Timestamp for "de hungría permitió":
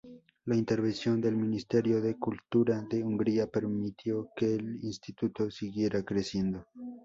2.89-4.29